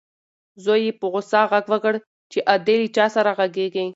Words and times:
زوی 0.63 0.81
یې 0.85 0.91
په 0.99 1.05
غوسه 1.11 1.41
غږ 1.51 1.65
وکړ 1.69 1.93
چې 2.31 2.39
ادې 2.53 2.75
له 2.81 2.87
چا 2.95 3.05
سره 3.15 3.29
غږېږې؟ 3.37 3.85